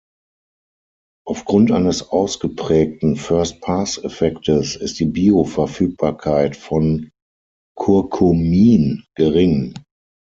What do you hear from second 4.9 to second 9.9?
die Bioverfügbarkeit von Curcumin gering.